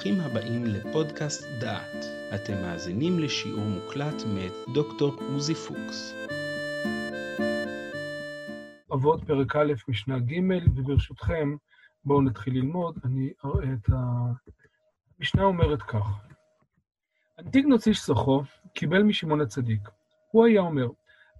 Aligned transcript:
ברוכים 0.00 0.20
הבאים 0.20 0.64
לפודקאסט 0.64 1.48
דעת. 1.60 2.04
אתם 2.34 2.52
מאזינים 2.62 3.18
לשיעור 3.18 3.64
מוקלט 3.64 4.14
מאת 4.34 4.52
דוקטור 4.74 5.14
עוזי 5.32 5.54
פוקס. 5.54 6.14
אבות 8.92 9.24
פרק 9.24 9.56
א', 9.56 9.72
משנה 9.88 10.18
ג', 10.18 10.40
וברשותכם, 10.76 11.56
בואו 12.04 12.22
נתחיל 12.22 12.54
ללמוד. 12.54 12.98
אני 13.04 13.32
אראה 13.44 13.72
את 13.72 13.90
ה... 13.90 13.96
המשנה 15.18 15.42
אומרת 15.42 15.82
כך: 15.82 16.06
אנטיגנוס 17.38 17.88
איש 17.88 18.00
סוכו 18.00 18.42
קיבל 18.74 19.02
משמעון 19.02 19.40
הצדיק. 19.40 19.88
הוא 20.30 20.46
היה 20.46 20.60
אומר, 20.60 20.88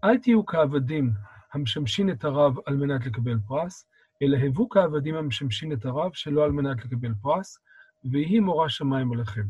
אל 0.05 0.19
תהיו 0.19 0.47
כעבדים 0.47 1.11
המשמשין 1.53 2.11
את 2.11 2.25
הרב 2.25 2.55
על 2.67 2.77
מנת 2.77 3.07
לקבל 3.07 3.39
פרס, 3.49 3.87
אלא 4.23 4.39
הבו 4.47 4.69
כעבדים 4.69 5.15
המשמשין 5.15 5.73
את 5.73 5.85
הרב 5.85 6.11
שלא 6.15 6.45
על 6.45 6.53
מנת 6.53 6.85
לקבל 6.85 7.13
פרס, 7.23 7.59
ויהי 8.05 8.41
מורה 8.41 8.69
שמיים 8.69 9.13
עליכם. 9.13 9.43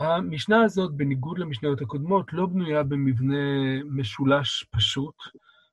המשנה 0.00 0.62
הזאת, 0.62 0.94
בניגוד 0.96 1.38
למשניות 1.38 1.80
הקודמות, 1.80 2.32
לא 2.32 2.46
בנויה 2.46 2.82
במבנה 2.82 3.36
משולש 3.84 4.64
פשוט, 4.70 5.14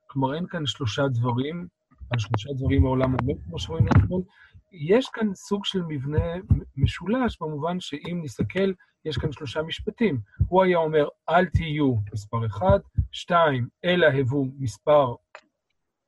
כלומר 0.07 0.35
אין 0.35 0.47
כאן 0.47 0.65
שלושה 0.65 1.07
דברים, 1.07 1.67
על 2.11 2.19
שלושה 2.19 2.49
דברים 2.57 2.85
העולם 2.85 3.11
עומד, 3.11 3.35
כמו 3.45 3.59
שרואים 3.59 3.87
אתמול, 3.87 4.21
יש 4.71 5.09
כאן 5.13 5.35
סוג 5.35 5.65
של 5.65 5.81
מבנה 5.81 6.35
משולש, 6.77 7.37
במובן 7.41 7.79
שאם 7.79 8.21
נסתכל, 8.23 8.71
יש 9.05 9.17
כאן 9.17 9.31
שלושה 9.31 9.61
משפטים. 9.61 10.19
הוא 10.47 10.63
היה 10.63 10.77
אומר, 10.77 11.07
אל 11.29 11.45
תהיו 11.45 11.95
מספר 12.13 12.45
אחד, 12.45 12.79
שתיים, 13.11 13.67
אלא 13.85 14.07
הבו 14.07 14.45
מספר 14.59 15.15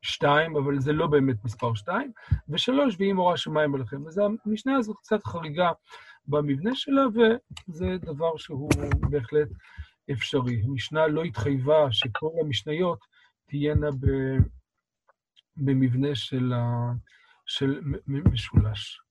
שתיים, 0.01 0.55
אבל 0.55 0.79
זה 0.79 0.93
לא 0.93 1.07
באמת 1.07 1.45
מספר 1.45 1.73
שתיים, 1.75 2.11
ושלוש, 2.49 2.95
ויהי 2.99 3.13
מורה 3.13 3.37
שמיים 3.37 3.75
עליכם. 3.75 4.07
אז 4.07 4.21
המשנה 4.45 4.77
הזאת 4.77 4.97
קצת 4.97 5.23
חריגה 5.23 5.71
במבנה 6.27 6.75
שלה, 6.75 7.01
וזה 7.13 7.97
דבר 8.01 8.37
שהוא 8.37 8.69
בהחלט 9.09 9.47
אפשרי. 10.11 10.61
המשנה 10.63 11.07
לא 11.07 11.23
התחייבה 11.23 11.91
שכל 11.91 12.29
המשניות 12.41 12.99
תהיינה 13.49 13.87
במבנה 15.57 16.15
של, 16.15 16.53
של 17.45 17.79
משולש. 18.07 19.01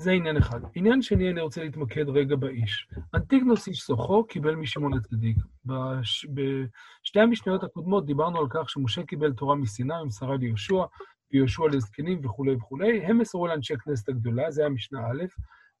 זה 0.00 0.10
עניין 0.10 0.36
אחד. 0.36 0.60
עניין 0.74 1.02
שני, 1.02 1.30
אני 1.30 1.40
רוצה 1.40 1.64
להתמקד 1.64 2.08
רגע 2.08 2.36
באיש. 2.36 2.88
אנטיגנוס 3.14 3.68
איש 3.68 3.80
סוחו 3.80 4.24
קיבל 4.24 4.54
משמעון 4.54 4.94
הצדיק. 4.94 5.36
בש... 5.64 6.26
בשתי 6.34 7.20
המשניות 7.20 7.62
הקודמות 7.62 8.06
דיברנו 8.06 8.38
על 8.38 8.46
כך 8.50 8.70
שמשה 8.70 9.02
קיבל 9.02 9.32
תורה 9.32 9.54
מסיני, 9.54 10.00
ומסרה 10.02 10.36
ליהושע, 10.36 10.84
ויהושע 11.32 11.62
לזקנים 11.72 12.20
וכולי 12.24 12.54
וכולי. 12.54 13.04
הם 13.04 13.18
מסרו 13.18 13.46
לאנשי 13.46 13.74
הכנסת 13.74 14.08
הגדולה, 14.08 14.50
זה 14.50 14.60
היה 14.60 14.70
משנה 14.70 15.00
א', 15.00 15.24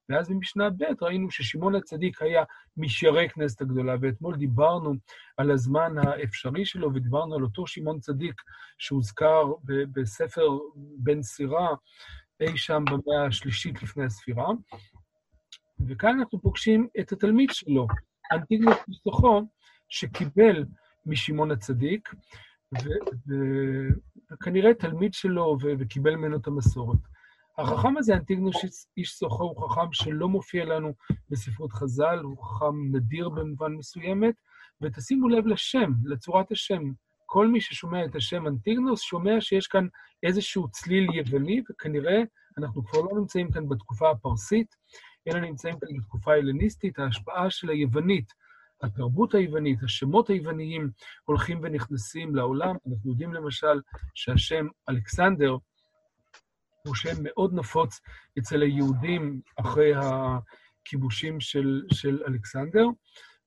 ואז 0.08 0.28
במשנה 0.28 0.70
ב' 0.70 0.84
ראינו 1.02 1.30
ששמעון 1.30 1.74
הצדיק 1.74 2.22
היה 2.22 2.44
משיירי 2.76 3.28
כנסת 3.28 3.60
הגדולה, 3.60 3.94
ואתמול 4.00 4.36
דיברנו 4.36 4.94
על 5.36 5.50
הזמן 5.50 5.98
האפשרי 5.98 6.64
שלו, 6.64 6.94
ודיברנו 6.94 7.34
על 7.34 7.42
אותו 7.42 7.66
שמעון 7.66 8.00
צדיק 8.00 8.42
שהוזכר 8.78 9.52
בספר 9.64 10.58
בן 10.76 11.22
סירה, 11.22 11.68
אי 12.40 12.56
שם 12.56 12.84
במאה 12.90 13.26
השלישית 13.26 13.82
לפני 13.82 14.04
הספירה. 14.04 14.48
וכאן 15.88 16.18
אנחנו 16.18 16.40
פוגשים 16.40 16.88
את 17.00 17.12
התלמיד 17.12 17.48
שלו, 17.52 17.86
אנטיגנוס 18.32 18.76
מסוכו, 18.88 19.42
שקיבל 19.88 20.64
משמעון 21.06 21.50
הצדיק, 21.50 22.08
וכנראה 24.32 24.74
תלמיד 24.74 25.14
שלו 25.14 25.58
וקיבל 25.78 26.16
ממנו 26.16 26.36
את 26.36 26.46
המסורת. 26.46 26.98
החכם 27.58 27.96
הזה, 27.96 28.14
אנטיגנוס 28.14 28.86
איש 28.96 29.12
סוחו, 29.12 29.44
הוא 29.44 29.70
חכם 29.70 29.92
שלא 29.92 30.28
מופיע 30.28 30.64
לנו 30.64 30.92
בספרות 31.30 31.72
חז"ל, 31.72 32.18
הוא 32.22 32.44
חכם 32.44 32.96
נדיר 32.96 33.28
במובן 33.28 33.72
מסוימת, 33.72 34.34
ותשימו 34.80 35.28
לב 35.28 35.46
לשם, 35.46 35.92
לצורת 36.04 36.52
השם. 36.52 36.82
כל 37.32 37.48
מי 37.48 37.60
ששומע 37.60 38.04
את 38.04 38.14
השם 38.16 38.46
אנטיגנוס 38.46 39.00
שומע 39.00 39.40
שיש 39.40 39.66
כאן 39.66 39.86
איזשהו 40.22 40.68
צליל 40.68 41.14
יווני, 41.14 41.62
וכנראה 41.70 42.22
אנחנו 42.58 42.84
כבר 42.84 43.00
לא 43.00 43.20
נמצאים 43.20 43.50
כאן 43.50 43.68
בתקופה 43.68 44.10
הפרסית, 44.10 44.76
אלא 45.28 45.40
נמצאים 45.40 45.78
כאן 45.80 45.88
בתקופה 45.98 46.32
ההלניסטית, 46.32 46.98
ההשפעה 46.98 47.50
של 47.50 47.70
היוונית, 47.70 48.32
התרבות 48.82 49.34
היוונית, 49.34 49.82
השמות 49.82 50.30
היווניים 50.30 50.90
הולכים 51.24 51.60
ונכנסים 51.62 52.34
לעולם. 52.34 52.76
אנחנו 52.90 53.10
יודעים 53.10 53.32
למשל 53.32 53.80
שהשם 54.14 54.66
אלכסנדר 54.88 55.56
הוא 56.86 56.94
שם 56.94 57.14
מאוד 57.22 57.54
נפוץ 57.54 58.00
אצל 58.38 58.62
היהודים 58.62 59.40
אחרי 59.56 59.92
הכיבושים 59.94 61.40
של, 61.40 61.82
של 61.92 62.22
אלכסנדר. 62.26 62.86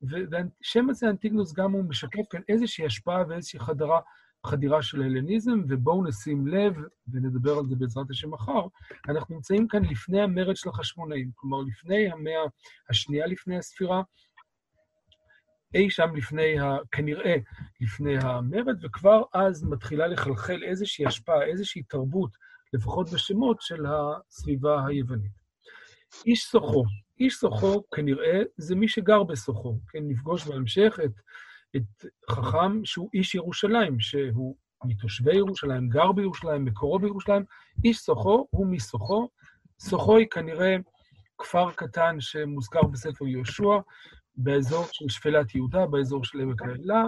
והשם 0.10 0.90
הזה, 0.90 1.10
אנטיגנוס, 1.10 1.54
גם 1.54 1.72
הוא 1.72 1.84
משקף 1.84 2.28
כאן 2.30 2.42
איזושהי 2.50 2.86
השפעה 2.86 3.24
ואיזושהי 3.30 3.60
חדרה, 3.60 4.00
חדירה 4.46 4.82
של 4.82 5.02
הלניזם, 5.02 5.60
ובואו 5.70 6.04
נשים 6.04 6.48
לב, 6.48 6.74
ונדבר 7.08 7.58
על 7.58 7.66
זה 7.66 7.76
בעזרת 7.76 8.10
השם 8.10 8.32
מחר, 8.32 8.68
אנחנו 9.10 9.36
נמצאים 9.36 9.68
כאן 9.68 9.84
לפני 9.86 10.22
המרד 10.22 10.56
של 10.56 10.70
החשמונאים, 10.70 11.32
כלומר, 11.36 11.58
לפני 11.62 12.12
המאה 12.12 12.42
השנייה 12.90 13.28
לפני 13.28 13.58
הספירה, 13.58 14.02
אי 15.74 15.90
שם 15.90 16.16
לפני, 16.16 16.60
ה, 16.60 16.78
כנראה 16.92 17.36
לפני 17.82 18.18
המרד, 18.18 18.86
וכבר 18.86 19.24
אז 19.34 19.64
מתחילה 19.64 20.08
לחלחל 20.08 20.64
איזושהי 20.64 21.06
השפעה, 21.06 21.44
איזושהי 21.44 21.84
תרבות, 21.84 22.32
לפחות 22.74 23.10
בשמות 23.10 23.62
של 23.62 23.86
הסביבה 23.86 24.86
היוונית. 24.88 25.32
איש 26.26 26.44
סוחו, 26.44 26.84
איש 27.20 27.36
סוחו 27.36 27.84
כנראה 27.96 28.42
זה 28.58 28.76
מי 28.76 28.88
שגר 28.88 29.24
בסוחו, 29.24 29.80
כן, 29.88 30.00
נפגוש 30.08 30.48
בהמשך 30.48 31.00
את, 31.06 31.12
את 31.76 32.06
חכם 32.30 32.86
שהוא 32.86 33.10
איש 33.14 33.36
ירושלים, 33.36 34.00
שהוא 34.00 34.56
מתושבי 34.86 35.36
ירושלים, 35.36 35.90
גר 35.90 36.12
בירושלים, 36.12 36.66
מקורו 36.66 37.00
בירושלים, 37.00 37.44
איש 37.84 37.98
סוכו 37.98 38.48
הוא 38.50 38.68
מסוכו. 38.68 39.30
סוכו 39.80 40.18
היא 40.18 40.28
כנראה 40.28 40.76
כפר 41.38 41.72
קטן 41.72 42.16
שמוזכר 42.20 42.84
בספר 42.84 43.28
יהושע, 43.28 43.80
באזור 44.36 44.86
של 44.92 45.10
שפלת 45.10 45.56
יהודה, 45.56 45.86
באזור 45.86 46.24
של 46.24 46.40
עמק 46.42 46.62
האלה, 46.62 47.04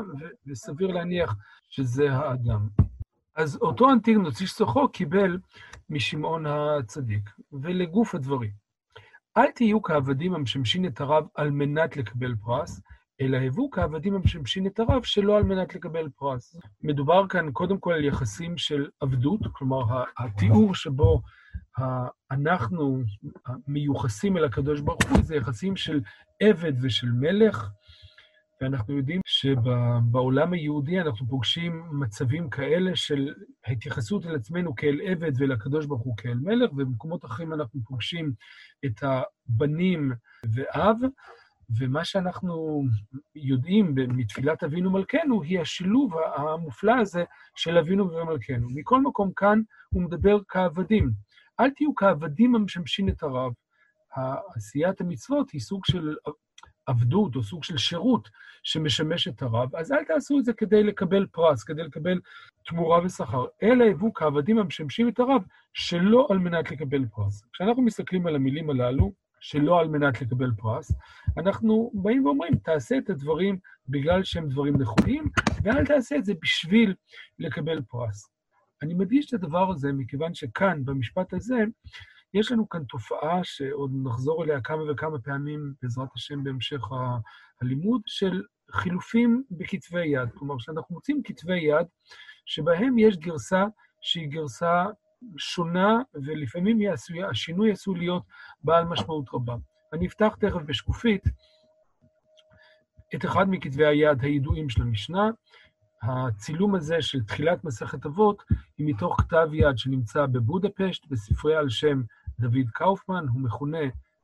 וסביר 0.48 0.88
להניח 0.88 1.36
שזה 1.70 2.12
האדם. 2.12 2.68
אז 3.36 3.58
אותו 3.62 3.92
אנטיגנוס, 3.92 4.42
איש 4.42 4.52
סוכו, 4.52 4.90
קיבל 4.90 5.38
משמעון 5.90 6.46
הצדיק. 6.46 7.30
ולגוף 7.52 8.16
הדברים. 8.16 8.65
אל 9.38 9.52
תהיו 9.52 9.82
כעבדים 9.82 10.34
המשמשין 10.34 10.86
את 10.86 11.02
הרב 11.02 11.28
על 11.36 11.52
מנת 11.52 11.98
לקבל 11.98 12.36
פרס, 12.36 12.82
אלא 13.22 13.38
הבו 13.38 13.70
כעבדים 13.72 14.16
המשמשין 14.16 14.68
את 14.68 14.80
הרב 14.80 15.04
שלא 15.04 15.38
על 15.38 15.44
מנת 15.44 15.76
לקבל 15.76 16.10
פרס. 16.16 16.56
מדובר 16.84 17.28
כאן 17.28 17.52
קודם 17.52 17.78
כל 17.78 17.94
על 17.94 18.04
יחסים 18.04 18.58
של 18.58 18.90
עבדות, 19.00 19.42
כלומר, 19.52 20.04
התיאור 20.20 20.76
שבו 20.76 21.22
אנחנו 22.32 23.04
מיוחסים 23.68 24.38
אל 24.38 24.46
הקדוש 24.46 24.82
ברוך 24.82 25.04
הוא 25.10 25.22
זה 25.22 25.36
יחסים 25.36 25.76
של 25.76 26.02
עבד 26.42 26.74
ושל 26.82 27.12
מלך, 27.12 27.70
ואנחנו 28.66 28.98
יודעים 28.98 29.22
שבעולם 29.26 30.54
היהודי 30.54 31.02
אנחנו 31.02 31.28
פוגשים 31.28 31.84
מצבים 31.92 32.50
כאלה 32.50 32.96
של 32.96 33.34
ההתייחסות 33.66 34.26
אל 34.26 34.36
עצמנו 34.36 34.76
כאל 34.76 35.02
עבד 35.04 35.42
ואל 35.42 35.52
הקדוש 35.52 35.86
ברוך 35.86 36.02
הוא 36.02 36.18
כאל 36.18 36.40
מלך, 36.42 36.72
ובמקומות 36.72 37.26
אחרים 37.26 37.54
אנחנו 37.54 37.80
פוגשים 37.84 38.34
את 38.86 39.04
הבנים 39.04 40.12
ואב, 40.54 40.98
ומה 41.78 42.06
שאנחנו 42.06 42.84
יודעים 43.36 43.96
מתפילת 43.96 44.64
אבינו 44.64 44.92
מלכנו, 44.92 45.42
היא 45.42 45.60
השילוב 45.60 46.14
המופלא 46.36 46.94
הזה 47.02 47.24
של 47.56 47.78
אבינו 47.78 48.12
ומלכנו. 48.12 48.68
מכל 48.76 49.02
מקום 49.02 49.32
כאן 49.36 49.62
הוא 49.90 50.04
מדבר 50.04 50.38
כעבדים. 50.48 51.12
אל 51.60 51.70
תהיו 51.70 51.96
כעבדים 51.96 52.56
המשמשים 52.56 53.10
את 53.10 53.24
הרב. 53.24 53.54
עשיית 54.56 55.02
המצוות 55.02 55.50
היא 55.52 55.62
סוג 55.62 55.86
של 55.86 56.16
עבדות 56.86 57.36
או 57.36 57.44
סוג 57.44 57.64
של 57.64 57.78
שירות 57.78 58.30
שמשמש 58.64 59.28
את 59.28 59.42
הרב, 59.42 59.76
אז 59.76 59.92
אל 59.92 60.04
תעשו 60.04 60.40
את 60.40 60.46
זה 60.46 60.54
כדי 60.54 60.84
לקבל 60.84 61.26
פרס, 61.32 61.64
כדי 61.64 61.84
לקבל 61.84 62.20
תמורה 62.66 63.06
ושכר, 63.06 63.46
אלא 63.64 63.86
הבו 63.86 64.14
כעבדים 64.14 64.58
המשמשים 64.58 65.08
את 65.08 65.20
הרב 65.20 65.42
שלא 65.74 66.28
על 66.30 66.38
מנת 66.38 66.72
לקבל 66.72 67.06
פרס. 67.06 67.44
כשאנחנו 67.54 67.82
מסתכלים 67.82 68.28
על 68.28 68.36
המילים 68.36 68.70
הללו, 68.70 69.14
שלא 69.40 69.80
על 69.80 69.88
מנת 69.88 70.22
לקבל 70.22 70.52
פרס, 70.58 70.92
אנחנו 71.38 71.92
באים 71.94 72.26
ואומרים, 72.26 72.56
תעשה 72.56 72.98
את 72.98 73.10
הדברים 73.10 73.58
בגלל 73.90 74.24
שהם 74.24 74.50
דברים 74.50 74.82
נכונים, 74.82 75.30
ואל 75.64 75.86
תעשה 75.86 76.16
את 76.16 76.26
זה 76.26 76.34
בשביל 76.42 76.94
לקבל 77.40 77.82
פרס. 77.82 78.30
אני 78.82 78.94
מדגיש 78.94 79.28
את 79.28 79.34
הדבר 79.34 79.72
הזה 79.72 79.94
מכיוון 79.94 80.34
שכאן, 80.34 80.86
במשפט 80.86 81.34
הזה, 81.34 81.64
יש 82.36 82.52
לנו 82.52 82.70
כאן 82.70 82.84
תופעה 82.84 83.44
שעוד 83.44 83.92
נחזור 84.04 84.44
אליה 84.44 84.62
כמה 84.62 84.92
וכמה 84.92 85.20
פעמים, 85.20 85.74
בעזרת 85.82 86.10
השם, 86.16 86.44
בהמשך 86.44 86.82
הלימוד, 87.62 88.02
של 88.06 88.44
חילופים 88.72 89.44
בכתבי 89.52 90.08
יד. 90.08 90.30
כלומר, 90.34 90.58
שאנחנו 90.58 90.96
מוצאים 90.96 91.22
כתבי 91.24 91.60
יד 91.60 91.88
שבהם 92.46 92.98
יש 92.98 93.18
גרסה 93.18 93.66
שהיא 94.02 94.30
גרסה 94.30 94.86
שונה, 95.38 96.02
ולפעמים 96.14 96.82
יעשו, 96.82 97.14
השינוי 97.30 97.72
עשוי 97.72 98.00
להיות 98.00 98.24
בעל 98.64 98.86
משמעות 98.86 99.26
רבה. 99.34 99.56
אני 99.94 100.08
אפתח 100.08 100.36
תכף 100.40 100.62
בשקופית 100.66 101.24
את 103.16 103.26
אחד 103.26 103.46
מכתבי 103.50 103.86
היד 103.86 104.24
הידועים 104.24 104.70
של 104.70 104.82
המשנה. 104.82 105.30
הצילום 106.04 106.76
הזה 106.76 107.02
של 107.02 107.24
תחילת 107.24 107.64
מסכת 107.64 108.06
אבות 108.06 108.44
היא 108.78 108.88
מתוך 108.88 109.22
כתב 109.22 109.48
יד 109.54 109.78
שנמצא 109.78 110.26
בבודפשט, 110.26 111.06
בספרייה 111.08 111.60
על 111.60 111.70
שם 111.70 112.02
דוד 112.40 112.70
קאופמן, 112.74 113.26
הוא 113.34 113.42
מכונה 113.42 113.80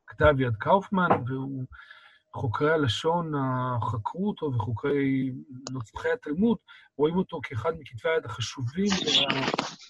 כתב 0.06 0.34
יד 0.40 0.56
קאופמן, 0.56 1.08
והוא... 1.26 1.64
חוקרי 2.34 2.72
הלשון 2.72 3.32
חקרו 3.82 4.28
אותו, 4.28 4.52
וחוקרי 4.54 5.32
נוצחי 5.70 6.08
התלמוד 6.12 6.58
רואים 6.96 7.16
אותו 7.16 7.40
כאחד 7.42 7.72
מכתבי 7.78 8.10
היד 8.10 8.24
החשובים 8.24 8.86
וה, 8.86 9.40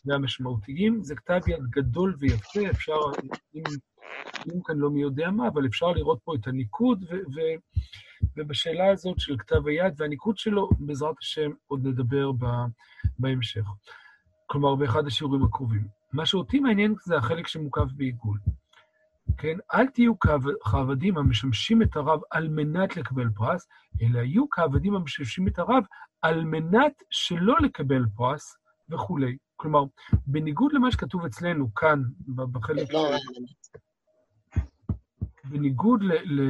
והמשמעותיים. 0.04 1.02
זה 1.02 1.14
כתב 1.14 1.40
יד 1.48 1.70
גדול 1.70 2.14
ויפה, 2.18 2.70
אפשר, 2.70 2.98
אם, 3.54 3.62
אם 4.46 4.60
כאן 4.64 4.76
לא 4.76 4.90
מי 4.90 5.02
יודע 5.02 5.30
מה, 5.30 5.48
אבל 5.48 5.66
אפשר 5.66 5.86
לראות 5.86 6.18
פה 6.24 6.34
את 6.34 6.46
הניקוד, 6.46 7.04
ו, 7.04 7.14
ו, 7.34 7.40
ובשאלה 8.36 8.90
הזאת 8.90 9.20
של 9.20 9.38
כתב 9.38 9.66
היד 9.66 9.94
והניקוד 9.96 10.38
שלו, 10.38 10.70
בעזרת 10.78 11.14
השם 11.20 11.50
עוד 11.66 11.86
נדבר 11.86 12.30
בהמשך. 13.18 13.64
כלומר, 14.46 14.74
באחד 14.74 15.06
השיעורים 15.06 15.44
הקרובים. 15.44 16.01
מה 16.12 16.26
שאותי 16.26 16.60
מעניין 16.60 16.94
זה 17.04 17.16
החלק 17.16 17.46
שמוקף 17.46 17.92
בעיגול. 17.96 18.38
כן? 19.38 19.56
אל 19.74 19.86
תהיו 19.86 20.12
כעבדים 20.64 21.18
המשמשים 21.18 21.82
את 21.82 21.96
הרב 21.96 22.20
על 22.30 22.48
מנת 22.48 22.96
לקבל 22.96 23.28
פרס, 23.34 23.66
אלא 24.02 24.18
יהיו 24.18 24.50
כעבדים 24.50 24.94
המשמשים 24.94 25.48
את 25.48 25.58
הרב 25.58 25.84
על 26.22 26.44
מנת 26.44 27.02
שלא 27.10 27.56
לקבל 27.60 28.04
פרס 28.16 28.56
וכולי. 28.90 29.36
כלומר, 29.56 29.84
בניגוד 30.26 30.72
למה 30.72 30.92
שכתוב 30.92 31.24
אצלנו 31.24 31.74
כאן, 31.74 32.02
בחלק... 32.28 32.92
לא, 32.92 33.16
בניגוד 35.44 36.02
ל... 36.02 36.12
ל... 36.12 36.40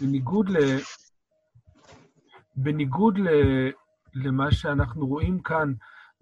בניגוד 0.00 0.48
ל... 0.48 0.56
בניגוד 2.56 3.18
ל... 3.18 3.28
למה 4.14 4.52
שאנחנו 4.52 5.06
רואים 5.06 5.42
כאן 5.42 5.72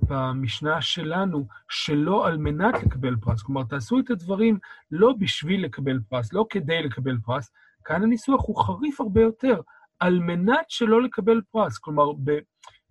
במשנה 0.03 0.83
שלנו, 0.83 1.47
שלא 1.69 2.27
על 2.27 2.39
מנת 2.39 2.83
לקבל 2.83 3.17
פרס. 3.17 3.43
כלומר, 3.43 3.65
תעשו 3.65 3.99
את 3.99 4.11
הדברים 4.11 4.59
לא 4.91 5.13
בשביל 5.19 5.65
לקבל 5.65 5.99
פרס, 6.09 6.33
לא 6.33 6.47
כדי 6.51 6.83
לקבל 6.83 7.19
פרס. 7.25 7.51
כאן 7.85 8.03
הניסוח 8.03 8.45
הוא 8.47 8.65
חריף 8.65 9.01
הרבה 9.01 9.21
יותר, 9.21 9.61
על 10.01 10.19
מנת 10.19 10.65
שלא 10.69 11.03
לקבל 11.03 11.41
פרס. 11.51 11.79
כלומר, 11.79 12.13
ב... 12.25 12.39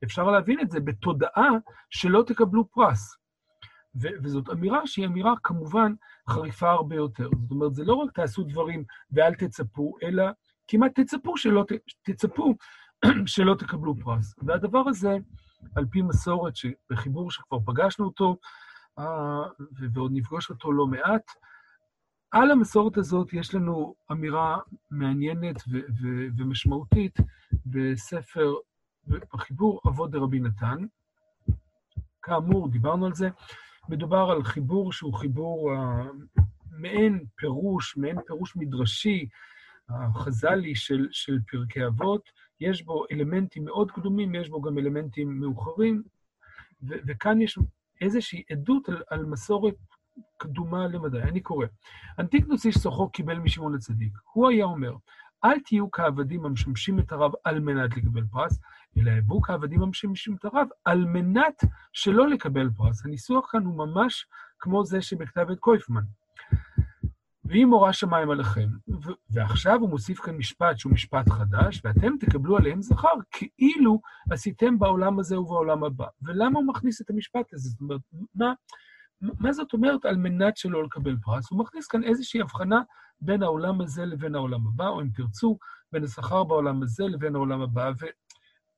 אפשר 0.03 0.23
להבין 0.23 0.59
את 0.59 0.71
זה 0.71 0.79
בתודעה 0.79 1.49
שלא 1.89 2.23
תקבלו 2.27 2.69
פרס. 2.71 3.17
ו- 4.01 4.17
וזאת 4.23 4.49
אמירה 4.49 4.87
שהיא 4.87 5.05
אמירה 5.05 5.33
כמובן 5.43 5.93
חריפה 6.29 6.69
הרבה 6.71 6.95
יותר. 6.95 7.29
זאת 7.41 7.51
אומרת, 7.51 7.73
זה 7.75 7.83
לא 7.83 7.93
רק 7.93 8.11
תעשו 8.11 8.43
דברים 8.43 8.83
ואל 9.11 9.33
תצפו, 9.33 9.95
אלא 10.03 10.23
כמעט 10.67 10.99
תצפו 10.99 11.37
שלא, 11.37 11.65
ת- 11.67 12.09
תצפו 12.11 12.55
שלא 13.25 13.55
תקבלו 13.55 13.95
פרס. 13.95 14.35
והדבר 14.43 14.83
הזה, 14.87 15.17
על 15.75 15.85
פי 15.85 16.01
מסורת, 16.01 16.53
בחיבור 16.89 17.31
שכבר 17.31 17.59
פגשנו 17.65 18.05
אותו, 18.05 18.37
אה, 18.99 19.43
ועוד 19.93 20.11
נפגוש 20.13 20.49
אותו 20.49 20.71
לא 20.71 20.87
מעט, 20.87 21.31
על 22.31 22.51
המסורת 22.51 22.97
הזאת 22.97 23.33
יש 23.33 23.55
לנו 23.55 23.95
אמירה 24.11 24.57
מעניינת 24.91 25.55
ו- 25.71 25.77
ו- 26.01 26.27
ומשמעותית 26.37 27.17
בספר, 27.65 28.53
בחיבור 29.07 29.81
אבות 29.87 30.11
דרבי 30.11 30.39
נתן. 30.39 30.85
כאמור, 32.21 32.69
דיברנו 32.69 33.05
על 33.05 33.13
זה. 33.13 33.29
מדובר 33.89 34.31
על 34.31 34.43
חיבור 34.43 34.93
שהוא 34.93 35.13
חיבור 35.13 35.71
uh, 35.73 36.41
מעין 36.71 37.25
פירוש, 37.35 37.97
מעין 37.97 38.17
פירוש 38.27 38.55
מדרשי, 38.55 39.27
החז"לי 39.89 40.75
של, 40.75 41.07
של 41.11 41.39
פרקי 41.51 41.85
אבות, 41.85 42.29
יש 42.61 42.83
בו 42.83 43.05
אלמנטים 43.11 43.65
מאוד 43.65 43.91
קדומים, 43.91 44.35
יש 44.35 44.49
בו 44.49 44.61
גם 44.61 44.77
אלמנטים 44.77 45.39
מאוחרים, 45.39 46.03
וכאן 46.81 47.41
יש 47.41 47.59
איזושהי 48.01 48.43
עדות 48.51 48.89
על, 48.89 49.03
על 49.09 49.25
מסורת 49.25 49.75
קדומה 50.37 50.87
למדי. 50.87 51.21
אני 51.21 51.41
קורא. 51.41 51.65
אנטיקנוס 52.19 52.65
איש 52.65 52.77
סוחו 52.77 53.09
קיבל 53.09 53.39
משמעון 53.39 53.75
הצדיק. 53.75 54.13
הוא 54.33 54.49
היה 54.49 54.65
אומר, 54.65 54.93
אל 55.45 55.59
תהיו 55.59 55.91
כעבדים 55.91 56.45
המשמשים 56.45 56.99
את 56.99 57.11
הרב 57.11 57.31
על 57.43 57.59
מנת 57.59 57.97
לקבל 57.97 58.23
פרס, 58.31 58.59
אלא 58.97 59.11
הבו 59.11 59.41
כעבדים 59.41 59.81
המשמשים 59.81 60.35
את 60.35 60.45
הרב 60.45 60.67
על 60.85 61.05
מנת 61.05 61.63
שלא 61.93 62.29
לקבל 62.29 62.69
פרס. 62.77 63.05
הניסוח 63.05 63.51
כאן 63.51 63.65
הוא 63.65 63.77
ממש 63.77 64.25
כמו 64.59 64.85
זה 64.85 65.01
שבכתב 65.01 65.47
את 65.51 65.59
קויפמן. 65.59 66.01
והיא 67.49 67.65
מורה 67.65 67.93
שמיים 67.93 68.29
עליכם. 68.29 68.67
ועכשיו 69.29 69.79
הוא 69.79 69.89
מוסיף 69.89 70.19
כאן 70.19 70.37
משפט 70.37 70.77
שהוא 70.77 70.93
משפט 70.93 71.29
חדש, 71.29 71.81
ואתם 71.83 72.17
תקבלו 72.19 72.57
עליהם 72.57 72.81
זכר, 72.81 73.13
כאילו 73.31 74.01
עשיתם 74.31 74.79
בעולם 74.79 75.19
הזה 75.19 75.39
ובעולם 75.39 75.83
הבא. 75.83 76.05
ולמה 76.21 76.59
הוא 76.59 76.67
מכניס 76.67 77.01
את 77.01 77.09
המשפט 77.09 77.53
הזה? 77.53 77.69
זאת 77.69 77.81
אומרת, 77.81 78.01
מה, 78.35 78.53
מה 79.21 79.53
זאת 79.53 79.73
אומרת 79.73 80.05
על 80.05 80.17
מנת 80.17 80.57
שלא 80.57 80.83
לקבל 80.83 81.17
פרס? 81.21 81.51
הוא 81.51 81.59
מכניס 81.59 81.87
כאן 81.87 82.03
איזושהי 82.03 82.41
הבחנה 82.41 82.81
בין 83.21 83.43
העולם 83.43 83.81
הזה 83.81 84.05
לבין 84.05 84.35
העולם 84.35 84.67
הבא, 84.67 84.87
או 84.87 85.01
אם 85.01 85.09
תרצו, 85.13 85.57
בין 85.91 86.03
השכר 86.03 86.43
בעולם 86.43 86.83
הזה 86.83 87.03
לבין 87.03 87.35
העולם 87.35 87.61
הבא, 87.61 87.91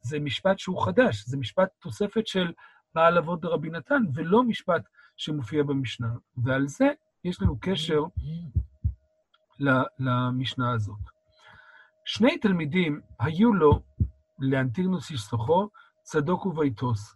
וזה 0.03 0.19
משפט 0.19 0.59
שהוא 0.59 0.85
חדש, 0.85 1.24
זה 1.25 1.38
משפט 1.38 1.69
תוספת 1.79 2.27
של 2.27 2.51
בעל 2.95 3.17
אבות 3.17 3.41
דרבי 3.41 3.69
נתן, 3.69 4.03
ולא 4.13 4.44
משפט 4.44 4.81
שמופיע 5.17 5.63
במשנה. 5.63 6.09
ועל 6.38 6.67
זה 6.67 6.88
יש 7.24 7.41
לנו 7.41 7.57
קשר 7.62 8.03
למשנה 10.00 10.72
הזאת. 10.74 11.00
שני 12.06 12.38
תלמידים 12.38 13.02
היו 13.19 13.54
לו, 13.54 13.81
לאנטיגנוס 14.40 15.12
איש 15.12 15.22
סוחו, 15.22 15.69
צדוק 16.04 16.46
וביתוס. 16.46 17.16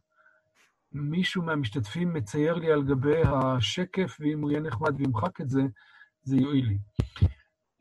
מישהו 0.91 1.43
מהמשתתפים 1.43 2.13
מצייר 2.13 2.53
לי 2.53 2.71
על 2.71 2.83
גבי 2.83 3.21
השקף, 3.25 4.17
ואם 4.19 4.41
הוא 4.41 4.51
יהיה 4.51 4.61
נחמד 4.61 4.99
וימחק 4.99 5.41
את 5.41 5.49
זה, 5.49 5.61
זה 6.23 6.35
יועיל 6.37 6.65
לי. 6.65 6.77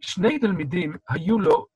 שני 0.01 0.39
תלמידים 0.39 0.97
היו 1.09 1.39
לו, 1.39 1.67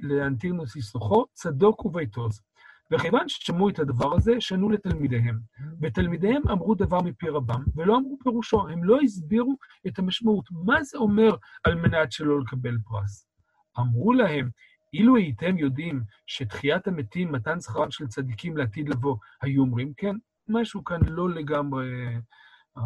לאנטיגנוס 0.00 0.76
איש 0.76 0.84
סוחו, 0.84 1.24
צדוק 1.32 1.84
וביתוס. 1.84 2.42
וכיוון 2.92 3.28
ששמעו 3.28 3.68
את 3.68 3.78
הדבר 3.78 4.14
הזה, 4.14 4.32
שנו 4.40 4.70
לתלמידיהם. 4.70 5.38
ותלמידיהם 5.82 6.42
אמרו 6.50 6.74
דבר 6.74 7.00
מפי 7.00 7.28
רבם, 7.28 7.62
ולא 7.76 7.96
אמרו 7.96 8.18
פירושו, 8.22 8.68
הם 8.68 8.84
לא 8.84 9.00
הסבירו 9.00 9.56
את 9.86 9.98
המשמעות. 9.98 10.44
מה 10.50 10.82
זה 10.82 10.98
אומר 10.98 11.36
על 11.64 11.74
מנת 11.74 12.12
שלא 12.12 12.40
לקבל 12.40 12.76
פרס? 12.84 13.28
אמרו 13.78 14.12
להם, 14.12 14.50
אילו 14.92 15.16
הייתם 15.16 15.58
יודעים 15.58 16.02
שתחיית 16.26 16.88
המתים, 16.88 17.32
מתן 17.32 17.60
שכרם 17.60 17.90
של 17.90 18.06
צדיקים 18.06 18.56
לעתיד 18.56 18.88
לבוא, 18.88 19.16
היו 19.42 19.62
אומרים 19.62 19.92
כן, 19.96 20.16
משהו 20.48 20.84
כאן 20.84 21.00
לא 21.08 21.30
לגמרי... 21.30 22.16
Uh, 22.78 22.80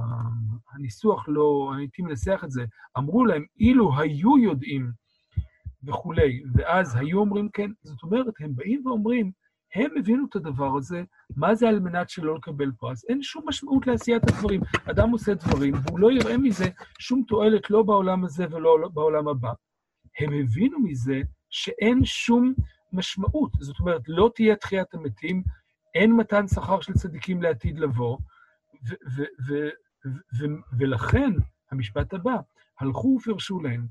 הניסוח 0.74 1.24
לא, 1.28 1.72
הייתי 1.78 2.02
מנסח 2.02 2.40
את 2.44 2.50
זה, 2.50 2.64
אמרו 2.98 3.24
להם, 3.24 3.44
אילו 3.60 3.98
היו 3.98 4.38
יודעים 4.38 4.92
וכולי, 5.84 6.42
ואז 6.54 6.96
היו 6.96 7.18
אומרים 7.18 7.48
כן, 7.52 7.70
זאת 7.82 8.02
אומרת, 8.02 8.34
הם 8.40 8.56
באים 8.56 8.86
ואומרים, 8.86 9.30
הם 9.74 9.90
הבינו 9.98 10.26
את 10.30 10.36
הדבר 10.36 10.76
הזה, 10.76 11.02
מה 11.36 11.54
זה 11.54 11.68
על 11.68 11.80
מנת 11.80 12.10
שלא 12.10 12.34
לקבל 12.34 12.72
פרס. 12.78 13.04
אין 13.08 13.22
שום 13.22 13.44
משמעות 13.48 13.86
לעשיית 13.86 14.22
הדברים. 14.22 14.60
אדם 14.90 15.10
עושה 15.10 15.34
דברים, 15.34 15.74
והוא 15.74 15.98
לא 16.00 16.12
יראה 16.12 16.36
מזה 16.36 16.68
שום 16.98 17.22
תועלת, 17.28 17.70
לא 17.70 17.82
בעולם 17.82 18.24
הזה 18.24 18.46
ולא 18.50 18.88
בעולם 18.92 19.28
הבא. 19.28 19.52
הם 20.18 20.32
הבינו 20.32 20.80
מזה 20.80 21.20
שאין 21.50 22.04
שום 22.04 22.54
משמעות. 22.92 23.52
זאת 23.60 23.80
אומרת, 23.80 24.02
לא 24.08 24.30
תהיה 24.34 24.56
תחיית 24.56 24.94
המתים, 24.94 25.42
אין 25.94 26.12
מתן 26.12 26.48
שכר 26.48 26.80
של 26.80 26.92
צדיקים 26.92 27.42
לעתיד 27.42 27.78
לבוא, 27.78 28.18
ולכן, 30.78 31.30
המשפט 31.70 32.14
הבא, 32.14 32.36
הלכו 32.80 33.18
ופרשו 33.20 33.60
להם, 33.60 33.86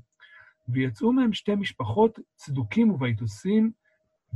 ויצאו 0.68 1.12
מהם 1.12 1.32
שתי 1.32 1.54
משפחות, 1.54 2.18
צדוקים 2.36 2.90
וביתוסים, 2.90 3.70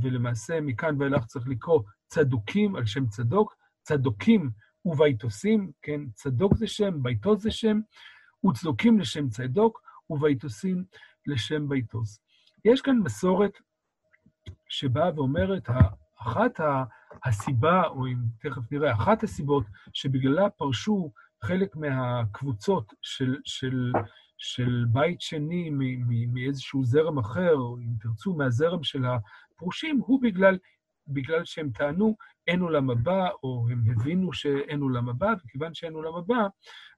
ולמעשה 0.01 0.61
מכאן 0.61 1.01
ואילך 1.01 1.25
צריך 1.25 1.47
לקרוא 1.47 1.81
צדוקים 2.07 2.75
על 2.75 2.85
שם 2.85 3.05
צדוק, 3.05 3.55
צדוקים 3.83 4.49
וביתוסים, 4.85 5.71
כן, 5.81 6.01
צדוק 6.13 6.55
זה 6.55 6.67
שם, 6.67 7.03
ביתוס 7.03 7.41
זה 7.41 7.51
שם, 7.51 7.79
וצדוקים 8.49 8.99
לשם 8.99 9.29
צדוק, 9.29 9.81
וביתוסים 10.09 10.83
לשם 11.27 11.69
ביתוס. 11.69 12.19
יש 12.65 12.81
כאן 12.81 12.97
מסורת 12.97 13.51
שבאה 14.69 15.15
ואומרת, 15.15 15.69
אחת 16.21 16.59
הסיבה, 17.25 17.87
או 17.87 18.07
אם 18.07 18.17
תכף 18.39 18.71
נראה, 18.71 18.93
אחת 18.93 19.23
הסיבות 19.23 19.65
שבגללה 19.93 20.49
פרשו 20.49 21.11
חלק 21.43 21.75
מהקבוצות 21.75 22.93
של, 23.01 23.35
של, 23.45 23.91
של 24.37 24.85
בית 24.91 25.21
שני 25.21 25.69
מאיזשהו 26.33 26.83
זרם 26.83 27.17
אחר, 27.19 27.55
אם 27.79 27.93
תרצו, 27.99 28.33
מהזרם 28.33 28.83
של 28.83 29.05
הפרושים, 29.55 29.99
הוא 30.05 30.21
בגלל 30.21 30.57
בגלל 31.07 31.45
שהם 31.45 31.69
טענו 31.69 32.15
אין 32.47 32.61
עולם 32.61 32.89
הבא, 32.89 33.29
או 33.43 33.67
הם 33.71 33.83
הבינו 33.91 34.33
שאין 34.33 34.81
עולם 34.81 35.09
הבא, 35.09 35.33
וכיוון 35.45 35.73
שאין 35.73 35.93
עולם 35.93 36.15
הבא, 36.15 36.47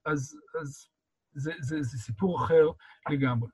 אז, 0.06 0.38
אז 0.62 0.88
זה, 1.34 1.52
זה, 1.60 1.82
זה 1.82 1.98
סיפור 1.98 2.46
אחר 2.46 2.70
לגמרי. 3.10 3.50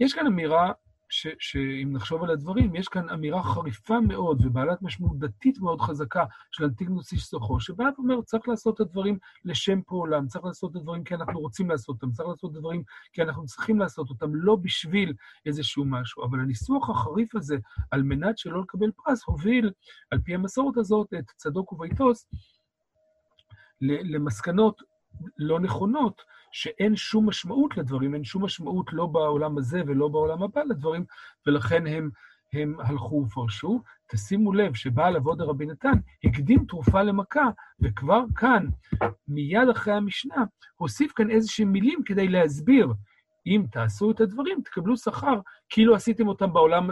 יש 0.00 0.14
כאן 0.14 0.26
אמירה 0.26 0.72
שאם 1.08 1.88
נחשוב 1.92 2.22
על 2.24 2.30
הדברים, 2.30 2.74
יש 2.74 2.88
כאן 2.88 3.10
אמירה 3.10 3.42
חריפה 3.42 4.00
מאוד 4.00 4.46
ובעלת 4.46 4.82
משמעות 4.82 5.18
דתית 5.18 5.58
מאוד 5.58 5.80
חזקה 5.80 6.24
של 6.50 6.64
אנטיגנוס 6.64 7.12
איש 7.12 7.24
סוחו, 7.24 7.60
שבא 7.60 7.84
ואומר, 7.98 8.22
צריך 8.22 8.48
לעשות 8.48 8.74
את 8.74 8.80
הדברים 8.80 9.18
לשם 9.44 9.80
פעולם, 9.86 10.26
צריך 10.26 10.44
לעשות 10.44 10.70
את 10.70 10.76
הדברים 10.76 11.04
כי 11.04 11.14
אנחנו 11.14 11.40
רוצים 11.40 11.70
לעשות 11.70 11.88
אותם, 11.88 12.12
צריך 12.12 12.28
לעשות 12.28 12.50
את 12.50 12.56
הדברים 12.56 12.82
כי 13.12 13.22
אנחנו 13.22 13.44
צריכים 13.46 13.78
לעשות 13.78 14.10
אותם, 14.10 14.34
לא 14.34 14.56
בשביל 14.56 15.14
איזשהו 15.46 15.84
משהו. 15.84 16.24
אבל 16.24 16.40
הניסוח 16.40 16.90
החריף 16.90 17.34
הזה, 17.34 17.56
על 17.90 18.02
מנת 18.02 18.38
שלא 18.38 18.60
לקבל 18.60 18.90
פרס, 18.90 19.22
הוביל, 19.26 19.72
על 20.10 20.18
פי 20.18 20.34
המסורת 20.34 20.76
הזאת, 20.76 21.14
את 21.18 21.30
צדוק 21.36 21.72
וביתוס 21.72 22.26
למסקנות 23.80 24.82
לא 25.38 25.60
נכונות, 25.60 26.22
שאין 26.52 26.96
שום 26.96 27.28
משמעות 27.28 27.76
לדברים, 27.76 28.14
אין 28.14 28.24
שום 28.24 28.44
משמעות 28.44 28.92
לא 28.92 29.06
בעולם 29.06 29.58
הזה 29.58 29.82
ולא 29.86 30.08
בעולם 30.08 30.42
הבא 30.42 30.62
לדברים, 30.62 31.04
ולכן 31.46 31.86
הם, 31.86 32.10
הם 32.52 32.76
הלכו 32.80 33.24
ופרשו. 33.26 33.82
תשימו 34.06 34.52
לב 34.52 34.74
שבעל 34.74 35.16
אבוד 35.16 35.40
רבי 35.40 35.66
נתן 35.66 35.92
הקדים 36.24 36.64
תרופה 36.68 37.02
למכה, 37.02 37.44
וכבר 37.80 38.22
כאן, 38.36 38.66
מיד 39.28 39.68
אחרי 39.68 39.94
המשנה, 39.94 40.44
הוסיף 40.76 41.12
כאן 41.12 41.30
איזשהם 41.30 41.72
מילים 41.72 42.02
כדי 42.04 42.28
להסביר. 42.28 42.92
אם 43.46 43.64
תעשו 43.72 44.10
את 44.10 44.20
הדברים, 44.20 44.60
תקבלו 44.64 44.96
שכר, 44.96 45.40
כאילו 45.68 45.94
עשיתם 45.94 46.28
אותם 46.28 46.52
בעולם, 46.52 46.90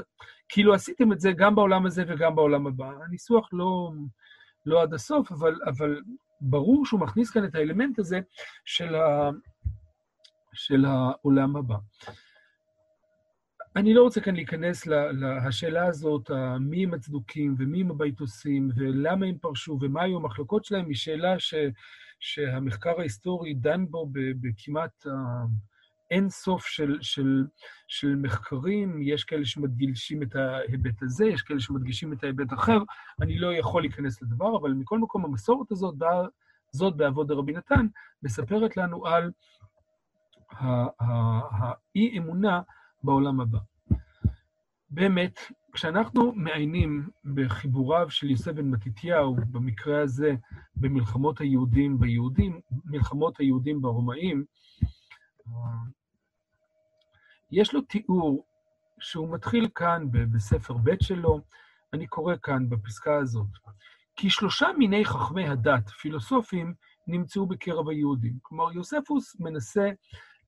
כאילו 0.49 0.75
עשיתם 0.75 1.13
את 1.13 1.21
זה 1.21 1.33
גם 1.33 1.55
בעולם 1.55 1.87
הזה 1.87 2.05
וגם 2.09 2.35
בעולם 2.35 2.67
הבא. 2.67 2.91
הניסוח 3.07 3.49
לא, 3.53 3.93
לא 4.67 4.83
עד 4.83 4.95
הסוף, 4.95 5.33
אבל, 5.33 5.55
אבל 5.67 6.01
ברור 6.41 6.87
שהוא 6.87 7.01
מכניס 7.01 7.31
כאן 7.31 7.45
את 7.45 7.55
האלמנט 7.55 7.99
הזה 7.99 8.21
של, 8.65 8.95
ה, 8.95 9.31
של 10.53 10.85
העולם 10.85 11.57
הבא. 11.57 11.77
אני 13.77 13.95
לא 13.95 14.03
רוצה 14.03 14.21
כאן 14.21 14.35
להיכנס 14.35 14.87
לשאלה 14.87 15.87
הזאת, 15.87 16.31
מי 16.61 16.85
הם 16.85 16.95
הצדוקים 16.95 17.55
ומי 17.59 17.81
הם 17.81 17.91
הביתוסים 17.91 18.71
ולמה 18.77 19.27
הם 19.27 19.39
פרשו 19.39 19.79
ומה 19.81 20.03
היו 20.03 20.17
המחלוקות 20.17 20.65
שלהם, 20.65 20.87
היא 20.87 20.97
שאלה 20.97 21.39
ש, 21.39 21.55
שהמחקר 22.21 22.99
ההיסטורי 22.99 23.55
דן 23.55 23.87
בו 23.87 24.11
בכמעט 24.13 25.07
אין 26.15 26.31
סוף 26.31 26.67
של, 26.67 26.99
של, 27.01 27.47
של 27.89 28.17
מחקרים, 28.17 29.03
יש 29.03 29.25
כאלה 29.25 29.45
שמדגישים 29.45 30.23
את 30.23 30.37
ההיבט 30.37 31.03
הזה, 31.03 31.27
יש 31.27 31.43
כאלה 31.43 31.61
שמדגישים 31.61 32.13
את 32.13 32.25
ההיבט 32.25 32.53
האחר, 32.53 32.79
אני 33.21 33.39
לא 33.39 33.55
יכול 33.55 33.83
להיכנס 33.83 34.23
לדבר, 34.23 34.57
אבל 34.57 34.73
מכל 34.73 34.99
מקום 34.99 35.25
המסורת 35.25 35.73
הזאת, 35.73 35.95
זאת 36.73 36.97
בעבוד 36.97 37.31
רבי 37.31 37.53
נתן, 37.53 37.87
מספרת 38.23 38.77
לנו 38.77 39.07
על 39.07 39.31
האי-אמונה 41.01 42.61
בעולם 43.03 43.41
הבא. 43.41 43.59
באמת, 44.91 45.39
כשאנחנו 45.73 46.33
מעיינים 46.33 47.09
בחיבוריו 47.35 48.11
של 48.11 48.31
יוסף 48.31 48.53
בן 48.53 48.71
מתתיהו, 48.71 49.37
במקרה 49.51 50.03
הזה 50.03 50.35
במלחמות 50.77 51.41
היהודים 51.41 51.99
ביהודים, 51.99 52.61
מלחמות 52.85 53.41
היהודים 53.41 53.83
ברומאים, 53.83 54.45
יש 57.51 57.75
לו 57.75 57.81
תיאור 57.81 58.47
שהוא 59.01 59.35
מתחיל 59.35 59.69
כאן 59.75 60.07
בספר 60.11 60.75
ב' 60.75 61.03
שלו, 61.03 61.41
אני 61.93 62.07
קורא 62.07 62.35
כאן 62.43 62.69
בפסקה 62.69 63.17
הזאת. 63.17 63.49
כי 64.17 64.31
שלושה 64.31 64.69
מיני 64.79 65.05
חכמי 65.05 65.49
הדת, 65.49 65.89
פילוסופים, 65.91 66.75
נמצאו 67.07 67.47
בקרב 67.47 67.89
היהודים. 67.89 68.39
כלומר, 68.43 68.73
יוספוס 68.73 69.41
מנסה 69.41 69.91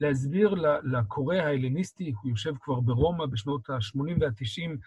להסביר 0.01 0.55
לקורא 0.83 1.35
ההלניסטי, 1.35 2.13
הוא 2.23 2.31
יושב 2.31 2.53
כבר 2.61 2.81
ברומא 2.81 3.27
בשנות 3.27 3.71
ה-80 3.71 4.01
וה-90, 4.21 4.79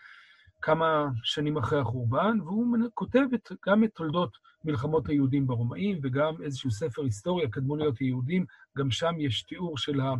כמה 0.61 1.07
שנים 1.23 1.57
אחרי 1.57 1.79
החורבן, 1.79 2.41
והוא 2.41 2.77
כותב 2.93 3.25
את, 3.33 3.51
גם 3.67 3.83
את 3.83 3.89
תולדות 3.95 4.37
מלחמות 4.65 5.09
היהודים 5.09 5.47
ברומאים, 5.47 5.99
וגם 6.03 6.41
איזשהו 6.43 6.71
ספר 6.71 7.01
היסטוריה, 7.01 7.49
קדמוניות 7.49 7.97
היהודים, 7.97 8.45
גם 8.77 8.91
שם 8.91 9.15
יש 9.19 9.43
תיאור 9.43 9.77
של, 9.77 10.01
ה, 10.01 10.13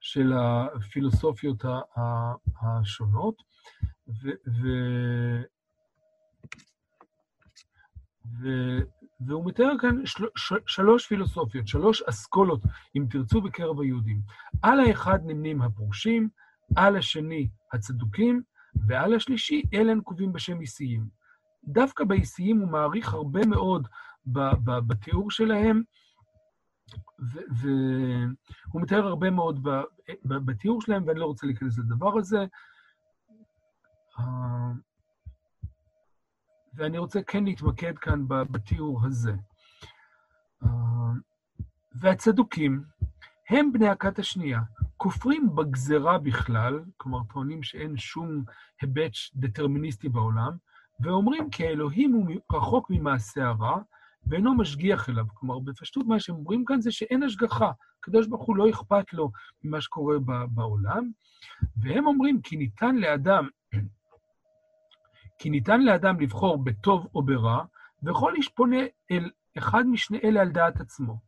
של 0.00 0.32
הפילוסופיות 0.32 1.64
השונות. 2.62 3.42
ו, 4.08 4.30
ו, 4.48 4.68
והוא 9.26 9.46
מתאר 9.46 9.72
כאן 9.80 10.06
של, 10.06 10.24
של, 10.36 10.56
שלוש 10.66 11.06
פילוסופיות, 11.06 11.68
שלוש 11.68 12.02
אסכולות, 12.02 12.60
אם 12.96 13.06
תרצו, 13.10 13.40
בקרב 13.40 13.80
היהודים. 13.80 14.20
על 14.62 14.80
האחד 14.80 15.18
נמנים 15.24 15.62
הפרושים, 15.62 16.28
על 16.76 16.96
השני 16.96 17.48
הצדוקים, 17.72 18.42
ועל 18.86 19.14
השלישי 19.14 19.62
אלה 19.74 19.94
נקובים 19.94 20.32
בשם 20.32 20.60
איסיים. 20.60 21.08
דווקא 21.64 22.04
באיסיים 22.04 22.58
הוא 22.58 22.68
מעריך 22.68 23.14
הרבה 23.14 23.46
מאוד 23.46 23.88
בתיאור 24.86 25.30
שלהם, 25.30 25.82
והוא 27.60 28.82
מתאר 28.82 29.06
הרבה 29.06 29.30
מאוד 29.30 29.66
בתיאור 30.24 30.82
שלהם, 30.82 31.04
ואני 31.06 31.18
לא 31.18 31.24
רוצה 31.24 31.46
להיכנס 31.46 31.78
לדבר 31.78 32.18
הזה. 32.18 32.44
אה, 34.18 34.72
ואני 36.74 36.98
רוצה 36.98 37.22
כן 37.22 37.44
להתמקד 37.44 37.98
כאן 37.98 38.24
בתיאור 38.28 39.06
הזה. 39.06 39.32
אה, 40.62 40.68
והצדוקים 42.00 42.84
הם 43.48 43.72
בני 43.72 43.88
הכת 43.88 44.18
השנייה, 44.18 44.60
כופרים 44.96 45.54
בגזרה 45.54 46.18
בכלל, 46.18 46.84
כלומר 46.96 47.18
טוענים 47.32 47.62
שאין 47.62 47.96
שום 47.96 48.44
היבט 48.80 49.12
דטרמיניסטי 49.34 50.08
בעולם, 50.08 50.52
ואומרים 51.00 51.50
כי 51.50 51.66
האלוהים 51.66 52.12
הוא 52.12 52.26
רחוק 52.52 52.90
ממעשה 52.90 53.48
הרע, 53.48 53.78
ואינו 54.26 54.54
משגיח 54.54 55.08
אליו. 55.08 55.24
כלומר, 55.34 55.58
בפשטות 55.58 56.06
מה 56.06 56.20
שהם 56.20 56.36
אומרים 56.36 56.64
כאן 56.64 56.80
זה 56.80 56.92
שאין 56.92 57.22
השגחה. 57.22 57.70
הקדוש 58.00 58.26
ברוך 58.26 58.42
הוא 58.42 58.56
לא 58.56 58.70
אכפת 58.70 59.12
לו 59.12 59.30
ממה 59.64 59.80
שקורה 59.80 60.16
בעולם, 60.54 61.10
והם 61.76 62.06
אומרים 62.06 62.40
כי 62.42 62.56
ניתן 62.56 62.96
לאדם 62.96 63.48
כי 65.38 65.50
ניתן 65.50 65.82
לאדם 65.82 66.20
לבחור 66.20 66.64
בטוב 66.64 67.06
או 67.14 67.22
ברע, 67.22 67.64
וכל 68.02 68.34
איש 68.34 68.48
פונה 68.48 68.80
אל 69.10 69.30
אחד 69.58 69.86
משני 69.86 70.18
אלה 70.24 70.40
על 70.40 70.48
דעת 70.48 70.80
עצמו. 70.80 71.20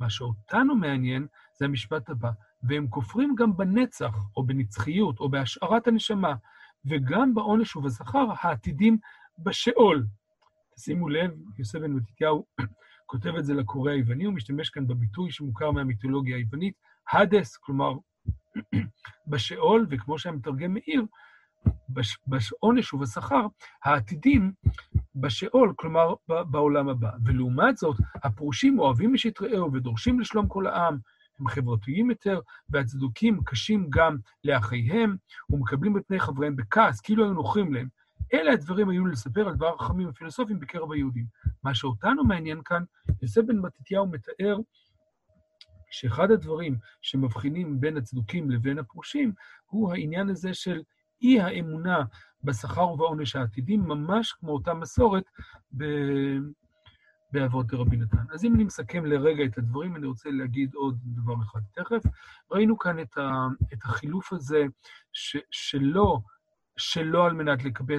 מה 0.00 0.10
שאותנו 0.10 0.76
מעניין 0.76 1.26
זה 1.58 1.64
המשפט 1.64 2.10
הבא, 2.10 2.30
והם 2.62 2.88
כופרים 2.88 3.34
גם 3.38 3.56
בנצח, 3.56 4.14
או 4.36 4.46
בנצחיות, 4.46 5.20
או 5.20 5.28
בהשארת 5.28 5.86
הנשמה, 5.86 6.34
וגם 6.84 7.34
בעונש 7.34 7.76
ובזכר 7.76 8.26
העתידים 8.40 8.98
בשאול. 9.38 10.06
שימו 10.78 11.08
לב, 11.08 11.30
יוסף 11.58 11.78
בן 11.78 11.92
מתתיהו 11.92 12.46
כותב 13.06 13.34
את 13.38 13.44
זה 13.44 13.54
לקורא 13.54 13.90
היווני, 13.90 14.24
הוא 14.24 14.34
משתמש 14.34 14.70
כאן 14.70 14.86
בביטוי 14.86 15.30
שמוכר 15.30 15.70
מהמיתולוגיה 15.70 16.36
היוונית, 16.36 16.74
הדס, 17.12 17.56
כלומר, 17.56 17.92
בשאול, 19.30 19.86
וכמו 19.90 20.18
שהמתרגם 20.18 20.74
מאיר, 20.74 21.04
בעונש 22.26 22.94
ובשכר, 22.94 23.46
העתידים 23.84 24.52
בשאול, 25.14 25.74
כלומר 25.76 26.14
בעולם 26.28 26.88
הבא. 26.88 27.10
ולעומת 27.24 27.76
זאת, 27.76 27.96
הפרושים 28.24 28.78
אוהבים 28.78 29.12
איש 29.12 29.26
את 29.26 29.42
רעהו 29.42 29.72
ודורשים 29.72 30.20
לשלום 30.20 30.48
כל 30.48 30.66
העם, 30.66 30.98
הם 31.40 31.48
חברתיים 31.48 32.10
יותר, 32.10 32.40
והצדוקים 32.68 33.40
קשים 33.44 33.86
גם 33.90 34.16
לאחיהם, 34.44 35.16
ומקבלים 35.50 35.92
בפני 35.92 36.20
חבריהם 36.20 36.56
בכעס, 36.56 37.00
כאילו 37.00 37.24
היו 37.24 37.32
נוחים 37.32 37.74
להם. 37.74 37.88
אלה 38.34 38.52
הדברים 38.52 38.88
היו 38.88 39.06
לספר 39.06 39.48
על 39.48 39.54
דבר 39.54 39.74
החכמים 39.74 40.08
הפילוסופיים 40.08 40.60
בקרב 40.60 40.92
היהודים. 40.92 41.26
מה 41.62 41.74
שאותנו 41.74 42.24
מעניין 42.24 42.60
כאן, 42.64 42.82
יוסף 43.22 43.42
בן 43.46 43.58
מתתיהו 43.58 44.06
מתאר 44.06 44.56
שאחד 45.90 46.30
הדברים 46.30 46.78
שמבחינים 47.02 47.80
בין 47.80 47.96
הצדוקים 47.96 48.50
לבין 48.50 48.78
הפרושים, 48.78 49.32
הוא 49.66 49.92
העניין 49.92 50.28
הזה 50.28 50.54
של 50.54 50.82
אי 51.22 51.40
האמונה 51.40 52.04
בשכר 52.44 52.88
ובעונש 52.88 53.36
העתידים, 53.36 53.80
ממש 53.80 54.32
כמו 54.32 54.52
אותה 54.52 54.74
מסורת 54.74 55.24
ב... 55.76 55.84
באבות 57.32 57.66
רבי 57.72 57.96
נתן. 57.96 58.24
אז 58.30 58.44
אם 58.44 58.54
אני 58.54 58.64
מסכם 58.64 59.06
לרגע 59.06 59.44
את 59.44 59.58
הדברים, 59.58 59.96
אני 59.96 60.06
רוצה 60.06 60.30
להגיד 60.30 60.74
עוד 60.74 60.98
דבר 61.04 61.34
אחד 61.42 61.60
תכף. 61.72 62.02
ראינו 62.50 62.78
כאן 62.78 63.00
את, 63.00 63.18
ה... 63.18 63.46
את 63.72 63.84
החילוף 63.84 64.32
הזה 64.32 64.64
ש... 65.12 65.36
שלא, 65.50 66.18
שלא 66.76 67.26
על 67.26 67.32
מנת 67.32 67.64
לקבל, 67.64 67.96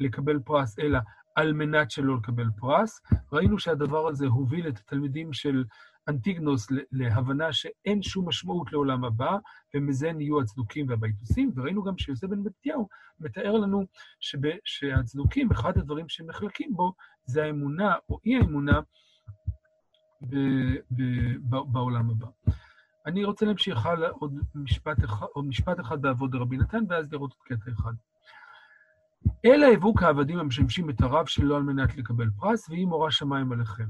לקבל 0.00 0.38
פרס, 0.44 0.78
אלא 0.78 0.98
על 1.36 1.52
מנת 1.52 1.90
שלא 1.90 2.16
לקבל 2.16 2.46
פרס. 2.56 3.00
ראינו 3.32 3.58
שהדבר 3.58 4.08
הזה 4.08 4.26
הוביל 4.26 4.68
את 4.68 4.78
התלמידים 4.78 5.32
של 5.32 5.64
אנטיגנוס 6.08 6.66
להבנה 6.92 7.52
שאין 7.52 8.02
שום 8.02 8.28
משמעות 8.28 8.72
לעולם 8.72 9.04
הבא, 9.04 9.36
ומזה 9.74 10.12
נהיו 10.12 10.40
הצדוקים 10.40 10.88
והבייתוסים, 10.88 11.52
וראינו 11.56 11.82
גם 11.82 11.98
שיוסף 11.98 12.26
בן 12.26 12.38
מתתיהו 12.38 12.88
מתאר 13.20 13.52
לנו 13.52 13.84
שב, 14.20 14.38
שהצדוקים, 14.64 15.50
אחד 15.50 15.78
הדברים 15.78 16.08
שהם 16.08 16.26
מחלקים 16.26 16.74
בו, 16.74 16.92
זה 17.24 17.44
האמונה 17.44 17.94
או 18.08 18.18
אי 18.24 18.36
האמונה 18.36 18.80
ב, 20.20 20.36
ב, 20.90 21.02
ב, 21.48 21.56
בעולם 21.72 22.10
הבא. 22.10 22.26
אני 23.06 23.24
רוצה 23.24 23.46
להמשיך 23.46 23.86
הלאה 23.86 24.10
עוד 24.10 24.34
משפט 24.54 25.04
אחד, 25.04 25.26
עוד 25.32 25.44
משפט 25.44 25.80
אחד 25.80 26.02
בעבוד 26.02 26.34
רבי 26.34 26.56
נתן, 26.56 26.84
ואז 26.88 27.12
לראות 27.12 27.32
את 27.32 27.42
קטע 27.42 27.70
אחד. 27.70 27.92
אלא 29.46 29.66
הביאו 29.66 29.94
כעבדים 29.94 30.38
המשמשים 30.38 30.90
את 30.90 31.00
הרב 31.00 31.26
שלו 31.26 31.56
על 31.56 31.62
מנת 31.62 31.96
לקבל 31.96 32.30
פרס, 32.40 32.68
ויהי 32.68 32.84
מורא 32.84 33.10
שמיים 33.10 33.52
עליכם. 33.52 33.84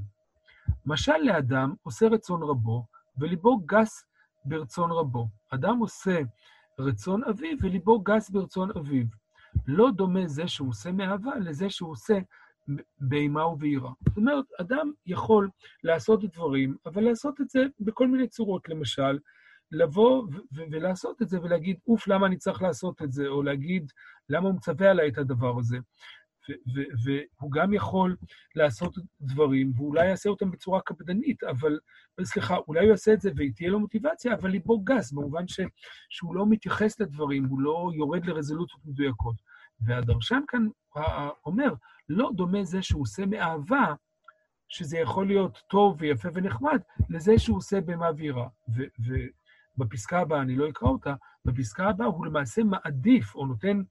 משל 0.86 1.16
לאדם 1.22 1.75
עושה 1.82 2.06
רצון 2.08 2.42
רבו, 2.42 2.84
וליבו 3.18 3.58
גס 3.66 4.04
ברצון 4.44 4.90
רבו. 4.90 5.28
אדם 5.50 5.78
עושה 5.78 6.20
רצון 6.78 7.25
אביו, 7.25 7.56
וליבו 7.60 8.00
גס 8.00 8.30
ברצון 8.30 8.70
אביו. 8.78 9.04
לא 9.66 9.90
דומה 9.90 10.26
זה 10.26 10.48
שהוא 10.48 10.68
עושה 10.68 10.92
מאהבה 10.92 11.38
לזה 11.38 11.70
שהוא 11.70 11.90
עושה 11.90 12.18
באימה 13.00 13.46
וביראה. 13.46 13.90
זאת 14.08 14.16
אומרת, 14.16 14.44
אדם 14.60 14.92
יכול 15.06 15.48
לעשות 15.84 16.25
דברים, 16.25 16.76
אבל 16.86 17.02
לעשות 17.02 17.40
את 17.40 17.50
זה 17.50 17.64
בכל 17.80 18.08
מיני 18.08 18.28
צורות. 18.28 18.68
למשל, 18.68 19.18
לבוא 19.73 20.26
ולעשות 20.52 21.23
את 21.23 21.28
זה 21.28 21.42
ולהגיד, 21.42 21.76
אוף, 21.87 22.08
למה 22.08 22.26
אני 22.26 22.37
צריך 22.37 22.62
לעשות 22.62 23.02
את 23.02 23.12
זה? 23.12 23.26
או 23.26 23.42
להגיד, 23.42 23.92
למה 24.28 24.49
הוא 24.49 24.54
מצווה 24.54 24.90
עליי 24.90 25.08
את 25.08 25.18
הדבר 25.18 25.58
הזה? 25.58 25.78
והוא 27.04 27.50
גם 27.52 27.73
יכול 27.73 28.16
לעשות 28.54 28.94
דברים, 29.20 29.73
ואולי 29.76 30.06
יעשה 30.08 30.28
אותם 30.28 30.50
בצורה 30.50 30.80
קפדנית, 30.80 31.44
אבל, 31.44 31.78
סליחה, 32.23 32.56
אולי 32.68 32.80
הוא 32.80 32.90
יעשה 32.90 33.12
את 33.12 33.20
זה 33.20 33.30
ותהיה 33.37 33.70
לו 33.70 33.80
מוטיבציה, 33.80 34.35
אבל 34.35 34.50
ליבו 34.50 34.80
גס, 34.80 35.12
במובן 35.12 35.49
ש, 35.49 35.61
שהוא 36.08 36.35
לא 36.35 36.46
מתייחס 36.46 37.00
לדברים, 37.00 37.44
הוא 37.44 37.61
לא 37.61 37.90
יורד 37.94 38.26
לרזולוציות 38.26 38.85
מדויקות. 38.85 39.37
והדרשן 39.80 40.40
כאן 40.49 40.66
אומר, 41.46 41.75
לא 42.08 42.30
דומה 42.35 42.64
זה 42.64 42.82
שהוא 42.82 43.02
עושה 43.02 43.26
מאהבה, 43.26 43.94
שזה 44.68 44.99
יכול 44.99 45.26
להיות 45.26 45.58
טוב 45.70 45.96
ויפה 45.99 46.28
ונחמד, 46.35 46.80
לזה 47.11 47.38
שהוא 47.38 47.56
עושה 47.56 47.80
במעבירה. 47.80 48.49
ובפסקה 49.78 50.18
הבאה, 50.18 50.42
אני 50.42 50.56
לא 50.56 50.68
אקרא 50.68 50.88
אותה, 50.88 51.14
בפסקה 51.45 51.88
הבאה 51.88 52.06
הוא 52.06 52.26
למעשה 52.26 52.62
מעדיף, 52.64 53.35
או 53.35 53.47
נותן, 53.47 53.83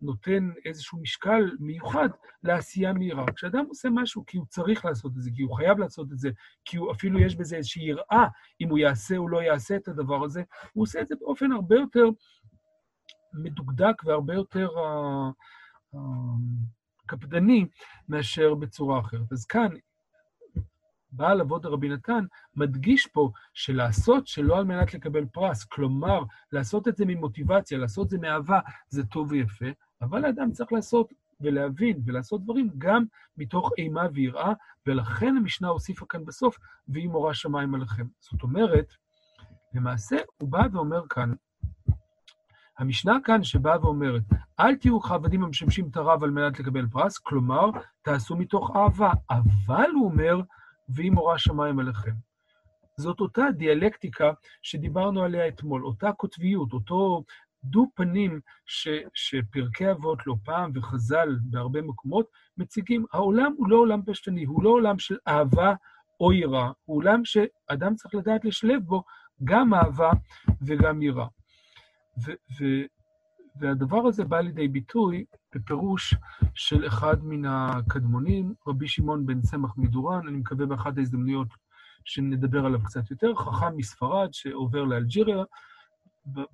נותן 0.00 0.50
איזשהו 0.64 1.00
משקל 1.00 1.56
מיוחד 1.60 2.08
לעשייה 2.42 2.92
מהירה. 2.92 3.24
כשאדם 3.36 3.64
עושה 3.68 3.88
משהו 3.92 4.24
כי 4.26 4.36
הוא 4.36 4.46
צריך 4.46 4.84
לעשות 4.84 5.12
את 5.16 5.22
זה, 5.22 5.30
כי 5.34 5.42
הוא 5.42 5.56
חייב 5.56 5.78
לעשות 5.78 6.12
את 6.12 6.18
זה, 6.18 6.30
כי 6.64 6.76
הוא 6.76 6.92
אפילו 6.92 7.20
יש 7.20 7.36
בזה 7.36 7.56
איזושהי 7.56 7.82
יראה 7.82 8.26
אם 8.60 8.68
הוא 8.70 8.78
יעשה 8.78 9.16
או 9.16 9.28
לא 9.28 9.42
יעשה 9.42 9.76
את 9.76 9.88
הדבר 9.88 10.24
הזה, 10.24 10.42
הוא 10.72 10.82
עושה 10.82 11.00
את 11.00 11.08
זה 11.08 11.14
באופן 11.20 11.52
הרבה 11.52 11.76
יותר 11.76 12.08
מדוקדק 13.34 14.04
והרבה 14.04 14.34
יותר 14.34 14.68
uh, 14.68 15.94
uh, 15.94 15.98
קפדני 17.06 17.66
מאשר 18.08 18.54
בצורה 18.54 19.00
אחרת. 19.00 19.32
אז 19.32 19.44
כאן, 19.44 19.68
בעל 21.12 21.40
אבות 21.40 21.66
רבי 21.66 21.88
נתן 21.88 22.24
מדגיש 22.56 23.06
פה 23.06 23.30
שלעשות 23.54 24.26
שלא 24.26 24.58
על 24.58 24.64
מנת 24.64 24.94
לקבל 24.94 25.24
פרס, 25.24 25.64
כלומר, 25.64 26.22
לעשות 26.52 26.88
את 26.88 26.96
זה 26.96 27.04
ממוטיבציה, 27.06 27.78
לעשות 27.78 28.06
את 28.06 28.10
זה 28.10 28.18
מאהבה, 28.18 28.60
זה 28.88 29.04
טוב 29.04 29.30
ויפה, 29.30 29.66
אבל 30.02 30.24
האדם 30.24 30.52
צריך 30.52 30.72
לעשות 30.72 31.12
ולהבין 31.40 32.00
ולעשות 32.04 32.44
דברים 32.44 32.70
גם 32.78 33.04
מתוך 33.36 33.70
אימה 33.78 34.06
ויראה, 34.12 34.52
ולכן 34.86 35.36
המשנה 35.36 35.68
הוסיפה 35.68 36.06
כאן 36.08 36.24
בסוף, 36.24 36.58
והיא 36.88 37.08
מורה 37.08 37.34
שמיים 37.34 37.74
עליכם. 37.74 38.06
זאת 38.20 38.42
אומרת, 38.42 38.92
למעשה 39.74 40.16
הוא 40.36 40.48
בא 40.48 40.62
ואומר 40.72 41.02
כאן, 41.10 41.32
המשנה 42.78 43.18
כאן 43.24 43.42
שבאה 43.42 43.80
ואומרת, 43.80 44.22
אל 44.60 44.76
תהיו 44.76 45.00
כעבדים 45.00 45.44
המשמשים 45.44 45.88
את 45.88 45.96
הרב 45.96 46.24
על 46.24 46.30
מנת 46.30 46.60
לקבל 46.60 46.86
פרס, 46.86 47.18
כלומר, 47.18 47.70
תעשו 48.02 48.36
מתוך 48.36 48.76
אהבה. 48.76 49.12
אבל 49.30 49.90
הוא 49.94 50.04
אומר, 50.04 50.40
והיא 50.88 51.10
מורה 51.10 51.38
שמיים 51.38 51.78
עליכם. 51.78 52.14
זאת 52.96 53.20
אותה 53.20 53.42
דיאלקטיקה 53.56 54.32
שדיברנו 54.62 55.22
עליה 55.22 55.48
אתמול, 55.48 55.84
אותה 55.84 56.12
קוטביות, 56.12 56.72
אותו 56.72 57.24
דו-פנים 57.64 58.40
ש, 58.66 58.88
שפרקי 59.14 59.90
אבות 59.90 60.26
לא 60.26 60.34
פעם 60.44 60.70
וחז"ל 60.74 61.38
בהרבה 61.42 61.82
מקומות 61.82 62.26
מציגים. 62.56 63.04
העולם 63.12 63.52
הוא 63.56 63.68
לא 63.68 63.76
עולם 63.76 64.00
פשטני, 64.06 64.44
הוא 64.44 64.62
לא 64.62 64.70
עולם 64.70 64.98
של 64.98 65.16
אהבה 65.28 65.74
או 66.20 66.32
יראה, 66.32 66.70
הוא 66.84 66.96
עולם 66.96 67.24
שאדם 67.24 67.94
צריך 67.94 68.14
לדעת 68.14 68.44
לשלב 68.44 68.82
בו 68.82 69.02
גם 69.44 69.74
אהבה 69.74 70.10
וגם 70.62 71.02
יראה. 71.02 71.26
והדבר 73.58 74.06
הזה 74.06 74.24
בא 74.24 74.40
לידי 74.40 74.68
ביטוי 74.68 75.24
בפירוש 75.54 76.14
של 76.54 76.86
אחד 76.86 77.24
מן 77.24 77.44
הקדמונים, 77.44 78.54
רבי 78.66 78.88
שמעון 78.88 79.26
בן 79.26 79.40
צמח 79.40 79.74
מדורן, 79.76 80.28
אני 80.28 80.36
מקווה 80.36 80.66
באחת 80.66 80.98
ההזדמנויות 80.98 81.48
שנדבר 82.04 82.66
עליו 82.66 82.84
קצת 82.84 83.10
יותר, 83.10 83.34
חכם 83.34 83.76
מספרד 83.76 84.28
שעובר 84.32 84.84
לאלג'יריה 84.84 85.42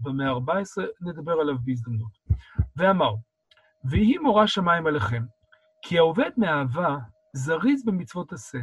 במאה 0.01 0.31
ה-14, 0.31 0.83
נדבר 1.01 1.33
עליו 1.33 1.57
בהזדמנות. 1.65 2.19
ואמר, 2.77 3.15
ויהי 3.85 4.19
מורא 4.19 4.47
שמיים 4.47 4.87
עליכם, 4.87 5.25
כי 5.83 5.99
העובד 5.99 6.31
מאהבה 6.37 6.97
זריז 7.33 7.85
במצוות 7.85 8.33
עשה, 8.33 8.59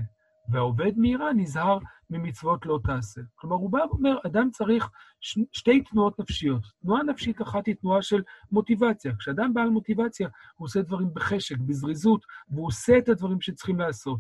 והעובד 0.52 0.98
מיראה 0.98 1.34
נזהר 1.34 1.80
ממצוות 2.10 2.66
לא 2.66 2.80
תעשה. 2.84 3.22
כלומר, 3.36 3.56
הוא 3.56 3.70
בא 3.70 3.80
ואומר, 3.90 4.18
אדם 4.26 4.50
צריך 4.52 4.90
ש... 5.20 5.40
שתי 5.52 5.84
תנועות 5.84 6.20
נפשיות. 6.20 6.62
תנועה 6.82 7.04
נפשית 7.04 7.42
אחת 7.42 7.66
היא 7.66 7.76
תנועה 7.76 8.02
של 8.02 8.22
מוטיבציה. 8.52 9.16
כשאדם 9.20 9.54
בעל 9.54 9.70
מוטיבציה, 9.70 10.30
הוא 10.56 10.66
עושה 10.66 10.82
דברים 10.82 11.14
בחשק, 11.14 11.58
בזריזות, 11.58 12.26
והוא 12.50 12.68
עושה 12.68 12.98
את 12.98 13.10
הדברים 13.10 13.42
שצריכים 13.42 13.80
לעשות. 13.80 14.20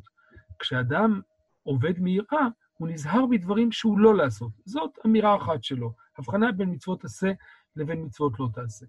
כשאדם 0.60 1.22
עובד 1.64 2.00
מיראה, 2.00 2.48
הוא 2.74 2.88
נזהר 2.88 3.26
מדברים 3.26 3.72
שהוא 3.72 4.00
לא 4.00 4.16
לעשות. 4.16 4.52
זאת 4.66 4.92
אמירה 5.06 5.36
אחת 5.36 5.64
שלו, 5.64 5.94
הבחנה 6.18 6.52
בין 6.52 6.70
מצוות 6.70 7.06
עשה 7.06 7.32
לבין 7.76 8.06
מצוות 8.06 8.40
לא 8.40 8.48
תעשה. 8.54 8.86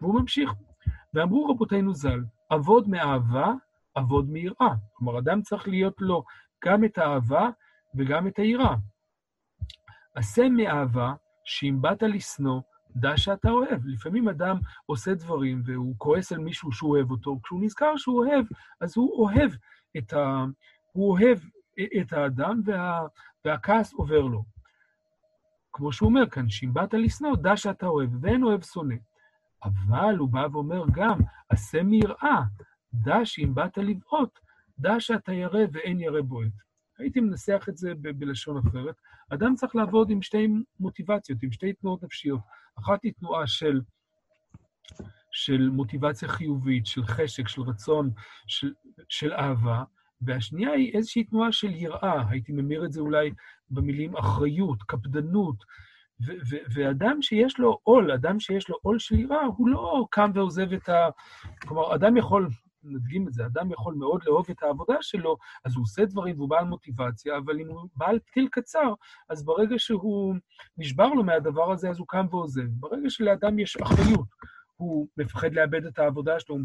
והוא 0.00 0.20
ממשיך, 0.20 0.52
ואמרו 1.14 1.46
רבותינו 1.46 1.94
ז"ל, 1.94 2.24
עבוד 2.50 2.88
מאהבה, 2.88 3.52
עבוד 3.94 4.30
מיראה. 4.30 4.74
כלומר, 4.92 5.18
אדם 5.18 5.42
צריך 5.42 5.68
להיות 5.68 5.94
לו 6.00 6.24
גם 6.64 6.84
את 6.84 6.98
האהבה 6.98 7.48
וגם 7.94 8.26
את 8.26 8.38
היראה. 8.38 8.74
עשה 10.14 10.48
מאהבה, 10.48 11.14
שאם 11.44 11.78
באת 11.80 12.02
לשנוא, 12.02 12.60
דע 12.96 13.16
שאתה 13.16 13.50
אוהב. 13.50 13.86
לפעמים 13.86 14.28
אדם 14.28 14.56
עושה 14.86 15.14
דברים 15.14 15.62
והוא 15.64 15.94
כועס 15.98 16.32
על 16.32 16.38
מישהו 16.38 16.72
שהוא 16.72 16.90
אוהב 16.90 17.10
אותו, 17.10 17.40
כשהוא 17.42 17.60
נזכר 17.62 17.96
שהוא 17.96 18.18
אוהב, 18.18 18.44
אז 18.80 18.96
הוא 18.96 19.24
אוהב 19.24 19.50
את, 19.98 20.12
ה... 20.12 20.44
הוא 20.92 21.10
אוהב 21.10 21.38
את 22.00 22.12
האדם 22.12 22.60
וה... 22.64 23.00
והכעס 23.44 23.92
עובר 23.92 24.20
לו. 24.20 24.44
כמו 25.72 25.92
שהוא 25.92 26.08
אומר 26.08 26.30
כאן, 26.30 26.50
שאם 26.50 26.74
באת 26.74 26.94
לשנוא, 26.94 27.36
דע 27.36 27.56
שאתה 27.56 27.86
אוהב, 27.86 28.10
ואין 28.20 28.42
אוהב 28.42 28.62
שונא. 28.62 28.96
אבל 29.64 30.16
הוא 30.18 30.28
בא 30.28 30.46
ואומר 30.52 30.84
גם, 30.92 31.18
עשה 31.48 31.82
מיראה, 31.82 32.42
דע 32.94 33.24
שאם 33.24 33.54
באת 33.54 33.78
לבעוט, 33.78 34.38
דע 34.80 35.00
שאתה 35.00 35.32
ירא 35.32 35.60
ואין 35.72 36.00
ירא 36.00 36.20
בועט. 36.20 36.52
הייתי 36.98 37.20
מנסח 37.20 37.66
את 37.68 37.76
זה 37.76 37.92
בלשון 37.94 38.58
אחרת. 38.58 38.94
אדם 39.30 39.54
צריך 39.54 39.76
לעבוד 39.76 40.10
עם 40.10 40.22
שתי 40.22 40.48
מוטיבציות, 40.80 41.42
עם 41.42 41.52
שתי 41.52 41.72
תנועות 41.72 42.02
נפשיות. 42.02 42.40
אחת 42.78 43.02
היא 43.02 43.12
תנועה 43.18 43.46
של, 43.46 43.80
של 45.32 45.68
מוטיבציה 45.72 46.28
חיובית, 46.28 46.86
של 46.86 47.04
חשק, 47.04 47.48
של 47.48 47.62
רצון, 47.62 48.10
של, 48.46 48.72
של 49.08 49.32
אהבה, 49.32 49.84
והשנייה 50.20 50.72
היא 50.72 50.94
איזושהי 50.94 51.24
תנועה 51.24 51.52
של 51.52 51.70
יראה, 51.70 52.28
הייתי 52.30 52.52
ממיר 52.52 52.84
את 52.84 52.92
זה 52.92 53.00
אולי 53.00 53.30
במילים 53.70 54.16
אחריות, 54.16 54.82
קפדנות, 54.82 55.64
ואדם 56.74 57.22
שיש 57.22 57.58
לו 57.58 57.78
עול, 57.82 58.12
אדם 58.12 58.40
שיש 58.40 58.68
לו 58.68 58.76
עול 58.82 58.98
של 58.98 59.18
יראה, 59.18 59.46
הוא 59.56 59.68
לא 59.68 60.06
קם 60.10 60.30
ועוזב 60.34 60.72
את 60.72 60.88
ה... 60.88 61.08
כלומר, 61.60 61.94
אדם 61.94 62.16
יכול, 62.16 62.48
נדגים 62.82 63.28
את 63.28 63.32
זה, 63.32 63.46
אדם 63.46 63.72
יכול 63.72 63.94
מאוד 63.94 64.22
לאהוב 64.26 64.46
את 64.50 64.62
העבודה 64.62 64.96
שלו, 65.00 65.36
אז 65.64 65.74
הוא 65.74 65.82
עושה 65.82 66.04
דברים 66.04 66.36
והוא 66.36 66.48
בעל 66.48 66.64
מוטיבציה, 66.64 67.38
אבל 67.38 67.60
אם 67.60 67.68
הוא 67.68 67.88
בעל 67.96 68.18
פתיל 68.18 68.48
קצר, 68.50 68.94
אז 69.28 69.44
ברגע 69.44 69.78
שהוא 69.78 70.34
נשבר 70.78 71.08
לו 71.08 71.24
מהדבר 71.24 71.72
הזה, 71.72 71.90
אז 71.90 71.98
הוא 71.98 72.06
קם 72.08 72.26
ועוזב. 72.30 72.66
ברגע 72.70 73.10
שלאדם 73.10 73.58
יש 73.58 73.76
אחריות, 73.76 74.28
הוא 74.76 75.08
מפחד 75.16 75.54
לאבד 75.54 75.84
את 75.86 75.98
העבודה 75.98 76.40
שלו, 76.40 76.54
הוא 76.54 76.64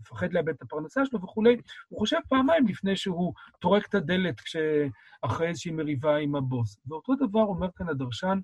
מפחד 0.00 0.32
לאבד 0.32 0.48
את 0.48 0.62
הפרנסה 0.62 1.06
שלו 1.06 1.22
וכולי, 1.22 1.56
הוא 1.88 1.98
חושב 1.98 2.18
פעמיים 2.28 2.66
לפני 2.66 2.96
שהוא 2.96 3.34
טורק 3.60 3.86
את 3.88 3.94
הדלת 3.94 4.40
אחרי 5.22 5.48
איזושהי 5.48 5.72
מריבה 5.72 6.16
עם 6.16 6.36
הבוס. 6.36 6.78
ואותו 6.86 7.14
דבר 7.14 7.42
אומר 7.42 7.68
כאן 7.76 7.88
הדרשן, 7.88 8.38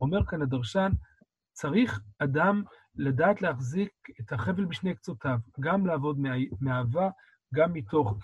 אומר 0.00 0.26
כאן 0.26 0.42
הדרשן, 0.42 0.92
צריך 1.52 2.00
אדם 2.18 2.62
לדעת 2.98 3.42
להחזיק 3.42 3.92
את 4.20 4.32
החבל 4.32 4.64
בשני 4.64 4.94
קצותיו, 4.94 5.38
גם 5.60 5.86
לעבוד 5.86 6.18
מאהבה, 6.60 7.10
גם 7.54 7.72
מתוך, 7.72 8.18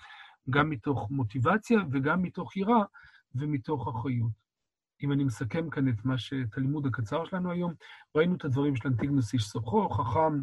גם 0.49 0.69
מתוך 0.69 1.11
מוטיבציה 1.11 1.79
וגם 1.91 2.21
מתוך 2.21 2.57
יראה, 2.57 2.83
ומתוך 3.35 3.87
אחריות. 3.87 4.31
אם 5.03 5.11
אני 5.11 5.23
מסכם 5.23 5.69
כאן 5.69 5.89
את 5.89 6.05
מה 6.05 6.15
את 6.15 6.57
הלימוד 6.57 6.85
הקצר 6.85 7.25
שלנו 7.25 7.51
היום, 7.51 7.73
ראינו 8.15 8.35
את 8.35 8.45
הדברים 8.45 8.75
של 8.75 8.87
אנטיגנוס 8.87 9.33
איש 9.33 9.43
סוחו, 9.43 9.89
חכם 9.89 10.41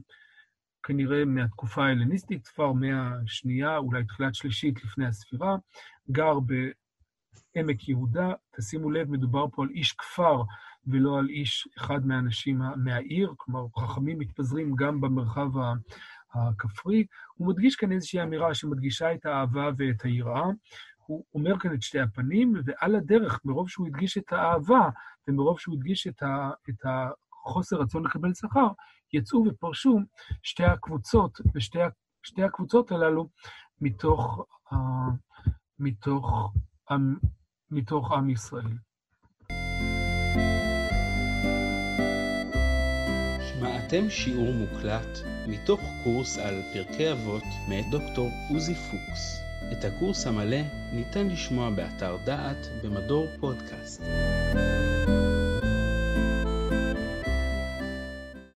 כנראה 0.83 1.25
מהתקופה 1.25 1.85
ההלניסטית, 1.85 2.49
כבר 2.49 2.73
מאה 2.73 3.11
שנייה, 3.27 3.77
אולי 3.77 4.05
תחילת 4.05 4.35
שלישית 4.35 4.85
לפני 4.85 5.07
הספירה, 5.07 5.57
גר 6.11 6.39
בעמק 6.41 7.89
יהודה. 7.89 8.33
תשימו 8.57 8.91
לב, 8.91 9.11
מדובר 9.11 9.47
פה 9.53 9.63
על 9.63 9.69
איש 9.71 9.93
כפר 9.93 10.43
ולא 10.87 11.19
על 11.19 11.29
איש 11.29 11.69
אחד 11.79 12.07
מהאנשים 12.07 12.61
מהעיר, 12.77 13.35
כלומר, 13.37 13.67
חכמים 13.79 14.19
מתפזרים 14.19 14.75
גם 14.75 15.01
במרחב 15.01 15.49
הכפרי. 16.35 17.07
הוא 17.35 17.49
מדגיש 17.49 17.77
כאן 17.77 17.93
איזושהי 17.93 18.23
אמירה 18.23 18.55
שמדגישה 18.55 19.15
את 19.15 19.27
האהבה 19.27 19.71
ואת 19.79 20.03
היראה. 20.03 20.47
הוא 21.07 21.25
אומר 21.35 21.59
כאן 21.59 21.75
את 21.75 21.83
שתי 21.83 22.01
הפנים, 22.01 22.55
ועל 22.65 22.95
הדרך, 22.95 23.41
מרוב 23.45 23.69
שהוא 23.69 23.87
הדגיש 23.87 24.19
את 24.19 24.33
האהבה, 24.33 24.89
ומרוב 25.29 25.59
שהוא 25.59 25.75
הדגיש 25.75 26.07
את, 26.07 26.23
ה, 26.23 26.51
את 26.71 26.87
החוסר 27.45 27.77
רצון 27.77 28.05
לקבל 28.05 28.35
שכר, 28.35 28.69
יצאו 29.13 29.45
ופרשו 29.47 29.99
שתי 30.43 30.65
הקבוצות, 30.65 31.39
ושתי 31.55 32.43
הקבוצות 32.43 32.93
הללו 32.93 33.29
מתוך, 33.81 34.47
uh, 34.73 34.77
מתוך, 35.79 36.53
um, 36.91 37.27
מתוך 37.71 38.13
עם 38.13 38.31
ישראל. 38.31 38.77
שמעתם 43.93 44.11
שיעור 44.11 44.53
מוקלט 44.53 45.19
מתוך 45.47 45.81
קורס 46.05 46.39
על 46.39 46.63
פרקי 46.73 47.13
אבות 47.13 47.43
מאת 47.69 47.85
דוקטור 47.91 48.31
עוזי 48.51 48.75
פוקס. 48.75 49.43
את 49.73 49.85
הקורס 49.85 50.27
המלא 50.27 50.61
ניתן 50.93 51.29
לשמוע 51.29 51.71
באתר 51.71 52.17
דעת 52.25 52.67
במדור 52.83 53.27
פודקאסט. 53.41 54.03